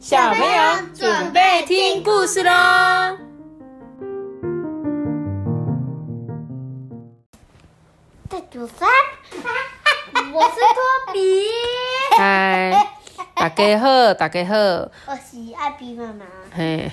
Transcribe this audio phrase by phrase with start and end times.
[0.00, 2.50] 小朋友准备听故事喽！
[8.26, 8.88] 大主三，
[10.32, 11.20] 我是托比。
[12.16, 12.72] 嗨，
[13.34, 16.24] 大家好，大家好，我是艾比妈妈。
[16.50, 16.90] 嘿，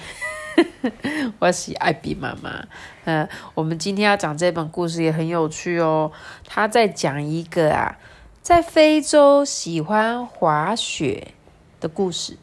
[1.39, 2.67] 我是艾比妈妈。
[3.05, 6.11] 嗯，我们今天要讲这本故事也很有趣哦。
[6.45, 7.95] 他在讲一个啊，
[8.41, 11.29] 在非洲喜欢滑雪
[11.79, 12.37] 的故事。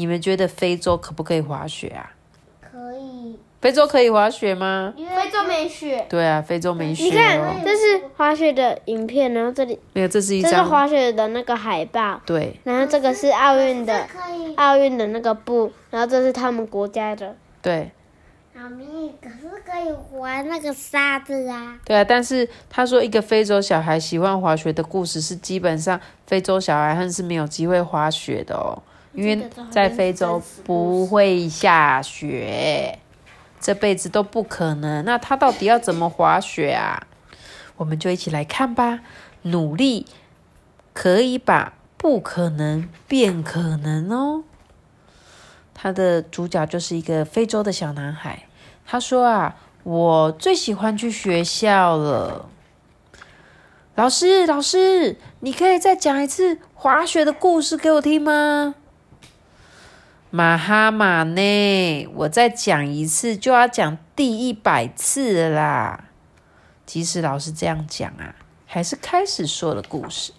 [0.00, 2.10] 你们觉得非洲可不可以滑雪啊？
[2.58, 4.94] 可以，非洲可以滑雪吗？
[4.96, 6.06] 因为非洲没雪。
[6.08, 7.54] 对啊，非洲没雪你看，哦。
[7.62, 14.06] 这是滑雪的影片，然后这里没有，这是一这是张滑雪的那个海报，对然后这个是奥运的。
[14.56, 17.36] 奥运的那个布，然后这是他们国家的。
[17.60, 17.90] 对
[18.54, 21.78] 妈咪，可是可以玩那个沙子啊。
[21.84, 22.02] 对啊！
[22.04, 32.98] 但是他说，一个非洲小孩喜欢滑雪的故事是基本上非洲小孩还是没有机会滑雪的哦，因为在非洲不会下雪，
[33.60, 35.04] 这辈子都不可能。
[35.04, 37.06] 那他到底要怎么滑雪啊？
[37.76, 39.00] 我们就一起来看吧。
[39.42, 40.06] 努力
[40.92, 44.44] 可以把不可能变可能哦。
[45.74, 48.44] 他的主角就是一个非洲的小男孩。
[48.86, 52.48] 他说啊，我最喜欢去学校了。
[53.94, 58.74] 老师，老师，你可以再讲一次滑雪的故事给我听吗？
[60.32, 62.06] 马哈马呢？
[62.14, 66.04] 我再讲一次就要讲第一百次啦。
[66.86, 70.32] 即使老师这样讲啊，还是开始说了故事。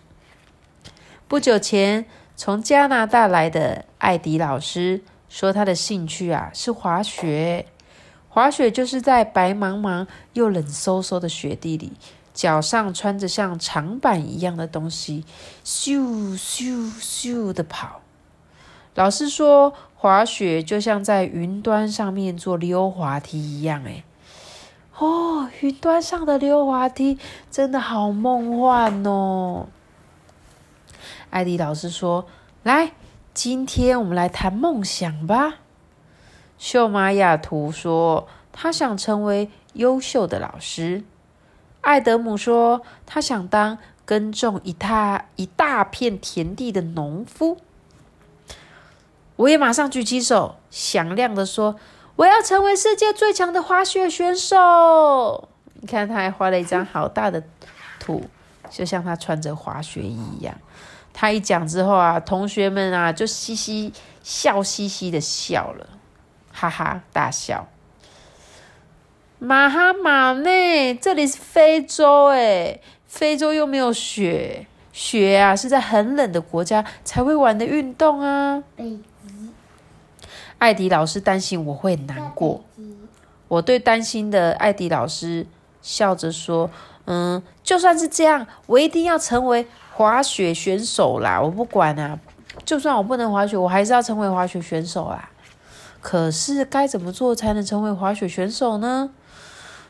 [1.28, 2.06] 不久前
[2.38, 7.66] 从加拿大来的艾迪老师说，他的兴趣啊是滑雪。
[8.30, 11.92] 滑雪就是在白茫茫又冷飕飕的雪地里，
[12.34, 15.26] 脚上穿着像长板一样的东西，
[15.66, 18.01] 咻咻咻的跑。
[18.96, 23.84] 老师说，滑雪就像在云端上面做溜滑梯一样。
[23.86, 24.04] 诶
[24.98, 27.18] 哦，云端上的溜滑梯
[27.50, 29.68] 真的好梦幻哦。
[31.30, 32.26] 艾迪老师说
[32.64, 32.92] ：“来，
[33.34, 35.56] 今天我们来谈梦想吧。”
[36.60, 41.04] 秀玛雅图说：“他想成为优秀的老师。”
[41.82, 47.58] 艾德姆说：“他想当耕种一大一大片田地的农夫。”
[49.42, 51.76] 我也马上举起手，响亮的说
[52.16, 55.50] ：“我要成为世界最强的滑雪选手！”
[55.82, 57.44] 你看，他还画了一张好大的
[58.00, 58.24] 图，
[58.70, 60.54] 就像他穿着滑雪衣一样。
[61.12, 63.92] 他一讲之后啊，同学们啊就嘻嘻
[64.22, 65.88] 笑嘻嘻的笑了。
[66.52, 67.68] 哈哈大笑。
[69.40, 70.94] 马哈马呢？
[71.02, 78.62] 这里是非洲诶，非洲又没有雪，雪啊是在很冷的国家才会玩的运动啊。
[80.62, 82.64] 艾迪老师担心我会难过，
[83.48, 85.48] 我对担心的艾迪老师
[85.82, 86.70] 笑着说
[87.06, 91.42] ：“嗯，就算是这样，我一定要成为滑雪选手啦！
[91.42, 92.20] 我不管啊，
[92.64, 95.32] 就算我不能滑雪，我还是要成为滑雪选手啦。”
[96.00, 99.10] 可是该怎么做才能成为滑雪选手呢？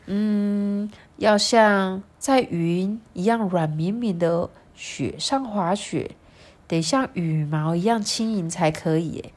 [0.06, 6.12] 嗯，要像在云一样软绵绵的雪上滑雪，
[6.66, 9.34] 得像羽毛一样轻盈才可以。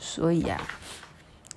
[0.00, 0.60] 所以啊，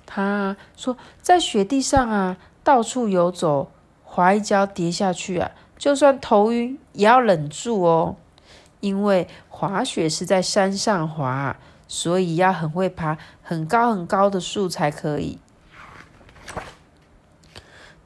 [0.06, 3.72] 他说在雪地上啊到处游走，
[4.04, 8.14] 滑一跤跌下去啊，就算头晕也要忍住哦，
[8.78, 11.56] 因为滑雪是在山上滑。
[11.86, 15.38] 所以要很会爬很高很高的树才可以。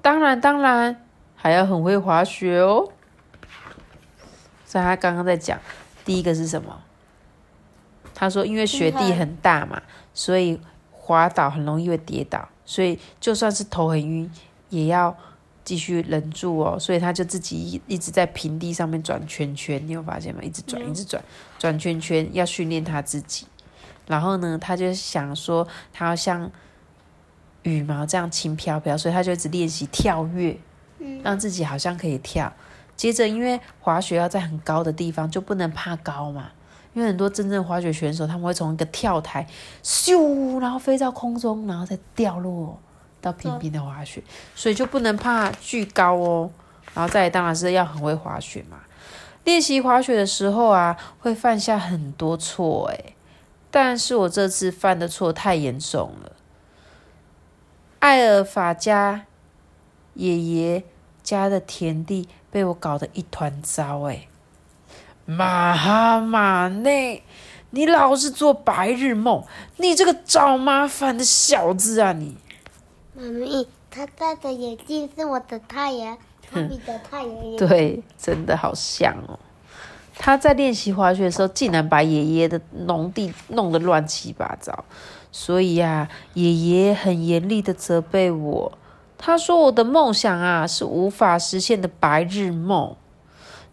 [0.02, 1.06] 当然，当然
[1.36, 2.90] 还要很会滑雪哦。
[4.66, 5.58] 所以他刚刚在讲
[6.04, 6.82] 第一个是什么？
[8.14, 9.80] 他说，因为雪地很大嘛，
[10.18, 10.58] 所以
[10.90, 14.28] 滑倒很容易会跌倒，所以就算是头很晕，
[14.68, 15.16] 也要
[15.62, 16.76] 继续忍住哦。
[16.76, 20.42] 所以他就自己一一直在平地上面转圈圈，你有发现吗？
[20.42, 21.22] 一直转，一直转，
[21.56, 23.46] 转圈圈，要训练他自己。
[24.08, 26.50] 然后呢，他就想说，他要像
[27.62, 30.58] 羽毛这样轻飘飘，所以他就一直练习跳跃，
[31.22, 32.52] 让自己好像可以跳。
[32.96, 36.50] 接着，因为滑雪要在很高的地方，就不能怕高嘛。
[36.94, 39.46] 因为很多真正滑雪选手，他们会从一个跳台
[39.82, 42.78] 咻，然后飞到空中，然后再掉落
[43.20, 44.22] 到平平的滑雪，
[44.54, 46.50] 所以就不能怕巨高哦。
[46.94, 48.78] 然后再，当然是要很会滑雪嘛。
[49.44, 53.14] 练习滑雪的时候啊，会犯下很多错诶。
[53.70, 56.32] 但是我这次犯的错太严重了。
[58.00, 59.26] 艾尔法家
[60.14, 60.84] 爷爷
[61.22, 64.26] 家的田地被我搞得一团糟哎！
[65.30, 67.22] 马哈马内，
[67.68, 69.44] 你老是做白日梦，
[69.76, 72.12] 你这个找麻烦的小子啊！
[72.12, 72.34] 你，
[73.14, 76.16] 妈咪，他戴的眼镜是我的太阳，
[76.50, 79.38] 他比的太阳眼 对，真的好像哦。
[80.16, 84.86] 他在练习滑雪的时候，竟然把爷爷的农地弄得乱七八糟，
[85.30, 88.72] 所以呀、爷爷很严厉的责备我。
[89.18, 92.96] 他说我的梦想啊是无法实现的白日梦。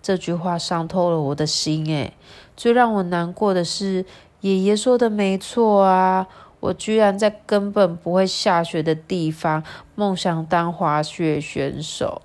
[0.06, 2.14] 这句话伤透了我的心诶，
[2.56, 4.06] 最让我难过的是，
[4.42, 6.28] 爷爷说的没错啊，
[6.60, 9.64] 我居然在根本不会下雪的地方
[9.96, 12.22] 梦想当滑雪选手。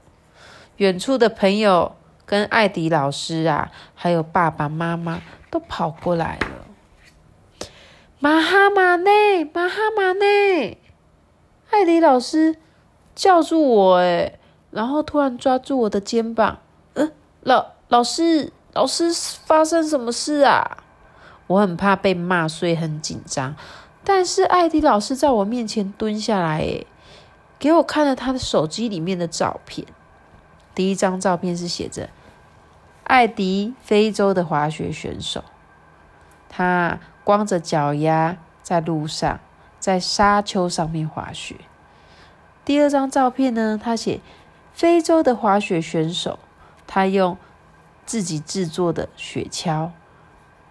[0.77, 1.97] 远处的朋友
[2.27, 6.67] 跟艾迪老师啊，还有爸爸妈妈都跑过来了。
[8.19, 10.77] 马哈马内，马哈马内，
[11.71, 12.57] 艾迪老师
[13.15, 14.39] 叫住我，诶，
[14.71, 16.59] 然后突然抓住我的肩膀，
[17.43, 19.13] 老老师，老师
[19.45, 20.79] 发生什么事啊？
[21.47, 23.57] 我很怕被骂，所以很紧张。
[24.05, 26.87] 但是艾迪老师在我面前蹲下来，诶，
[27.59, 29.87] 给我看了他的手机里面的照片。
[30.75, 32.09] 第一张照片是写着
[33.05, 35.43] 艾迪，非洲的滑雪选手，
[36.49, 39.41] 他光着脚丫在路上，
[39.79, 41.57] 在沙丘上面滑雪。
[42.65, 44.21] 第二张照片呢，他写
[44.73, 46.39] 非洲的滑雪选手，
[46.93, 47.39] 他用
[48.05, 49.91] 自己制作的雪橇。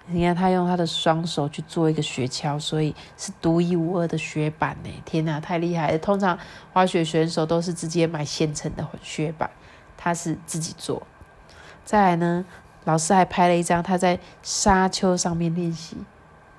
[0.08, 4.90] 你看，他用他的双手去做一个雪橇，所以是独一无二的雪板呢！
[5.06, 5.98] 天哪，太厉害了！
[6.00, 6.38] 通常
[6.74, 9.50] 滑雪选手都是直接买现成的雪板，
[9.96, 11.04] 他是自己做。
[11.86, 12.44] 再来呢，
[12.84, 15.96] 老师还拍了一张他在沙丘上面练习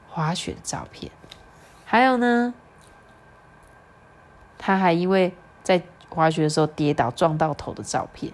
[0.09, 1.13] 滑雪的照片，
[1.85, 2.55] 还有呢，
[4.57, 8.33] 他还因为在滑雪的时候跌倒撞到头的照片。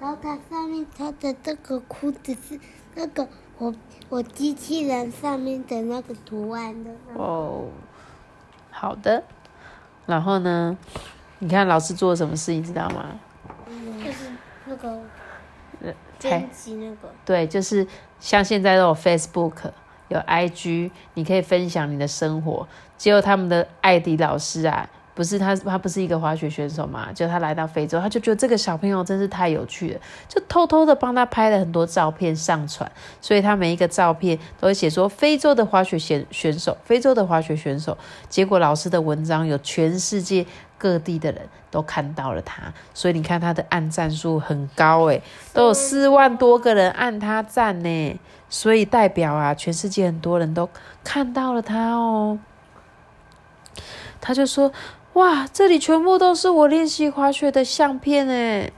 [0.00, 2.58] 然后它上面穿的这个裤子是
[2.94, 3.28] 那个
[3.58, 3.74] 我
[4.08, 6.90] 我机器人上面的那个图案的。
[7.14, 7.68] 哦，
[8.70, 9.22] 好的。
[10.06, 10.76] 然后呢，
[11.38, 13.20] 你看老师做了什么事，你知道吗？
[14.04, 14.30] 就是
[14.64, 15.00] 那个
[16.18, 17.86] 猜编辑那个，对，就是
[18.18, 19.70] 像现在都有 Facebook、
[20.08, 22.66] 有 IG，你可以分享你的生活。
[22.96, 24.88] 结果他们的艾迪老师啊，
[25.20, 27.12] 不是他，他不是一个滑雪选手嘛？
[27.12, 32.90] 就他来到非洲，他就觉得这个小朋友真是太有趣了，就偷偷的帮他拍了很多照片上传。
[33.20, 37.98] 所以他每一个照片都会写说非洲的滑雪选选手，非洲的滑雪选手。
[38.30, 40.46] 结果老师的文章有全世界
[40.78, 45.22] 各地的人都看到了他，所以你看他的按赞数很高诶，
[45.52, 48.18] 都有四万多个人按他赞呢，
[48.48, 50.66] 所以代表啊，全世界很多人都
[51.04, 52.38] 看到了他哦。
[54.22, 54.70] 他就说
[55.20, 58.72] ：“哇，这里全部都是我练习滑雪的相片诶。”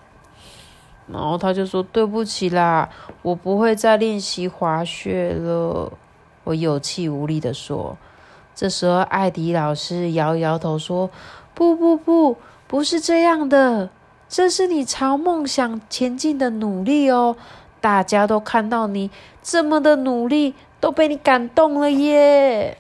[1.06, 2.88] 然后他就说：“对不起啦，
[3.22, 5.92] 我不会再练习滑雪了。”
[6.44, 7.96] 我有气无力的说。
[8.56, 11.10] 这时候，艾迪老师摇摇头说
[11.54, 12.36] ：“不不不，
[12.66, 13.90] 不是这样的，
[14.28, 17.36] 这是你朝梦想前进的努力哦。
[17.80, 19.10] 大家都看到你
[19.42, 22.78] 这么的努力，都被你感动了耶。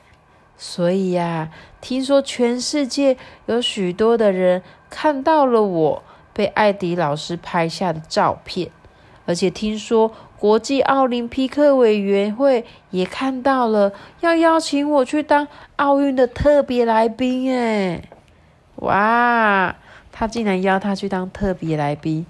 [0.56, 1.48] 所以呀、
[1.82, 6.02] 听说全世界有许多的人看到了我
[6.32, 8.70] 被艾迪老师拍下的照片，
[9.26, 17.52] 而且听说国际奥林匹克委员会也看到了，要邀请我去当奥运的特别来宾。
[17.52, 18.02] 哎，
[18.76, 19.74] 哇！
[20.10, 22.24] 他竟然邀他去当特别来宾。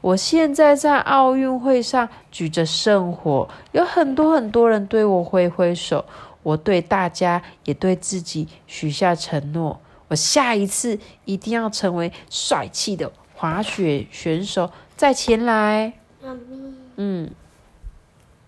[0.00, 6.04] 我现在在奥运会上举着圣火，有很多很多人对我挥挥手。
[6.44, 15.94] 我对大家也对自己许下承诺，我下一次一定要成为帅气的滑雪选手，再前来。
[16.22, 17.30] 妈咪，嗯，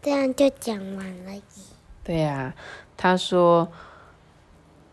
[0.01, 1.43] 这样就讲完了耶。
[2.05, 2.55] 对呀、
[2.97, 3.69] 他说，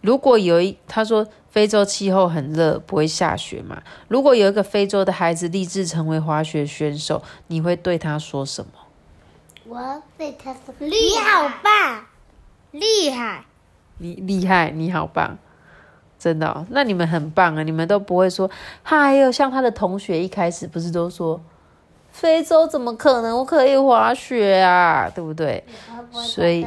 [0.02, 3.84] 如果有一，他说非洲气候很热，不会下雪嘛。
[4.08, 8.72] 如果有一个非洲的孩子立志成为滑雪选手，你会对他说什么？
[9.66, 10.92] 我要对他说：“你
[11.24, 12.06] 好棒！
[12.74, 13.46] 厉害，
[14.00, 15.38] 你厉害，你好棒，
[16.18, 16.66] 真的、哦。
[16.72, 17.62] 那你们很棒啊！
[17.62, 18.50] 你们都不会说，
[18.82, 21.40] 还有像他的同学一开始不是都说，
[22.12, 25.64] 非洲怎么可能我可以滑雪啊，对不对？
[26.12, 26.66] 所以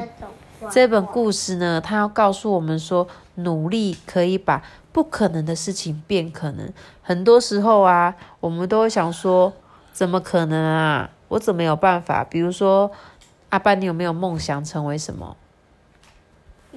[0.71, 6.73] 这本故事呢，它要告诉我们说，努力可以把不可能的事情变可能。
[7.03, 9.53] 很多时候啊，我们都会想说，
[9.93, 11.11] 怎么可能啊？
[11.27, 12.23] 我怎么有办法？
[12.23, 12.93] 比如说，
[13.49, 15.37] 阿班，你有没有梦想成为什么？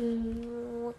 [0.02, 0.94] 嗯，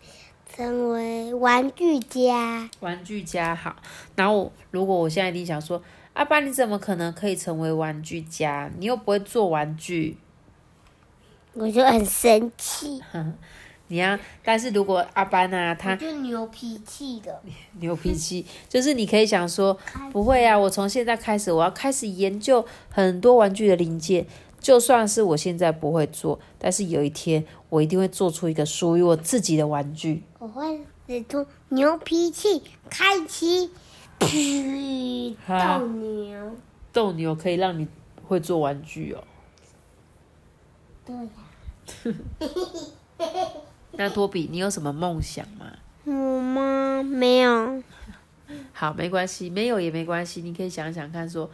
[0.55, 2.69] 成为玩具家。
[2.81, 3.75] 玩具家好。
[4.15, 8.71] 然后如果我现在一定想说，阿爸你怎么可能可以成为玩具家？
[8.79, 10.19] 你又不会做玩具。
[11.55, 13.01] 我就很生气。
[13.89, 17.43] 你要，但是如果阿班啊，他就牛脾气的，
[17.81, 19.77] 牛脾气，就是你可以想说，
[20.13, 24.25] 不会啊，我从现在开始，我要开始研究很多玩具的零件，
[24.61, 30.23] 就算是我现在不会做，但是有一天我一定会做出一个属于我自己的玩具。
[30.39, 33.71] 我会使出牛脾气，开启，
[34.19, 36.57] 噗，斗牛，
[36.93, 37.89] 斗牛可以让你
[38.27, 39.25] 会做玩具哦。
[41.05, 41.31] 对呀。
[43.93, 45.67] 那托比，你有什么梦想吗？
[46.05, 47.03] 我吗？
[47.03, 47.83] 没有。
[48.73, 50.43] 好，没关系，没有也没关系。
[50.43, 51.51] 你可以想想看，说，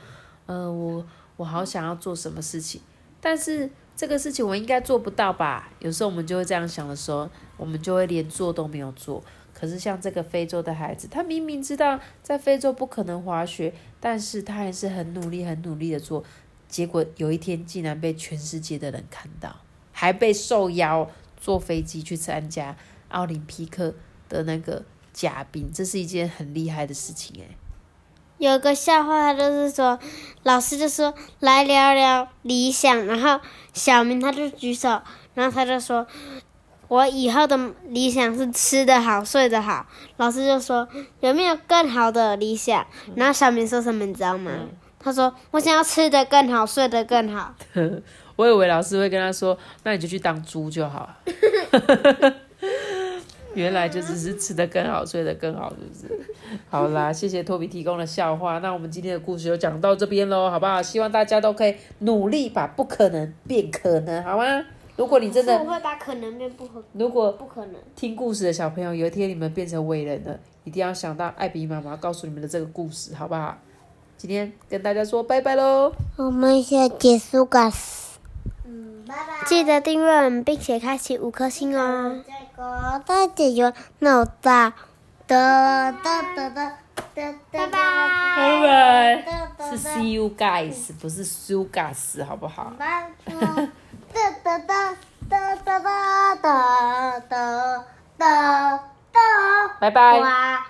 [0.46, 1.04] 呃，我
[1.36, 2.80] 我好想要做什么事情，
[3.26, 5.68] 但是这个事情我应该做不到吧？
[5.80, 9.20] 有时候我们就会这样想的时候，我们就会连做都没有做。
[9.52, 16.22] 可是像这个非洲的孩子，他明明知道在非洲不可能滑雪，但是他还是很努力、很努力的做，
[16.68, 19.56] 结果有一天竟然被全世界的人看到，
[19.90, 21.10] 还被受邀。
[21.36, 22.76] 坐飞机去参加
[23.08, 23.92] 奥林匹克
[24.28, 27.56] 的那个嘉宾，这是一件很厉害的事情哎。
[28.38, 29.98] 有个笑话，他就是说，
[30.42, 33.40] 老师就说来聊聊理想，然后
[33.72, 35.00] 小明他就举手，
[35.34, 36.06] 然后他就说，
[36.88, 39.86] 我以后的理想是吃得好，睡得好。
[40.18, 40.86] 老师就说
[41.20, 42.86] 有没有更好的理想？
[43.14, 44.50] 然后小明说什么你知道吗？
[44.98, 47.54] 他说我想要吃得更好，睡得更好。
[48.36, 51.16] 我以为老师会跟他说：“那你就去当猪就好了。
[53.56, 56.30] ”原来就只是吃的更好，睡得更好，是不是？
[56.68, 58.58] 好啦，谢谢托比提供的笑话。
[58.58, 60.82] 那我们今天的故事就讲到这边喽，好不好？
[60.82, 64.64] 希望大家都可以努力把不可能变可能，好吗？
[64.96, 73.58] 如果你真的不会把可能变不可，如果不可能听故事的小朋友，有一天你们变成伟人了，一定要想到艾比妈妈告诉你们的这个故事，好不好？
[74.16, 77.70] 今天跟大家说拜拜喽，我们先结束个。
[79.46, 82.22] 记得订阅我们，并且开启五颗星哦。
[83.06, 84.72] 大姐姐，那我哒
[85.26, 86.76] 哒哒哒哒哒，
[87.12, 89.24] 拜拜拜
[89.56, 92.72] 拜，是 See you guys，不是 S U guys，好不好？
[92.78, 93.08] 哒
[94.44, 94.96] 哒哒
[95.28, 97.84] 哒哒哒哒哒
[98.18, 98.80] 哒
[99.12, 99.18] 哒，
[99.80, 100.66] 拜拜。